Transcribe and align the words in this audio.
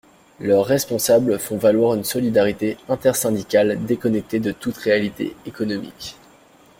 Leurs 0.39 0.65
responsables 0.65 1.37
font 1.37 1.57
valoir 1.57 1.93
une 1.93 2.03
solidarité 2.03 2.75
intersyndicale 2.89 3.85
déconnectée 3.85 4.39
de 4.39 4.51
toute 4.51 4.77
réalité 4.77 5.35
économique. 5.45 6.15